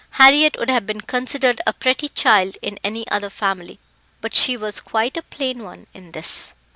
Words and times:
Harriett 0.17 0.57
would 0.57 0.67
have 0.71 0.87
been 0.87 1.01
considered 1.01 1.61
a 1.67 1.73
pretty 1.73 2.09
child 2.09 2.57
in 2.63 2.79
any 2.83 3.07
other 3.09 3.29
family, 3.29 3.77
but 4.19 4.33
she 4.33 4.57
was 4.57 4.79
quite 4.79 5.15
a 5.15 5.21
plain 5.21 5.63
one 5.63 5.85
in 5.93 6.11
this. 6.11 6.53